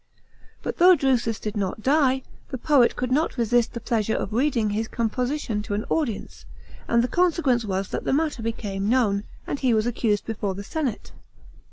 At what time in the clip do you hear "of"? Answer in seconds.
4.15-4.33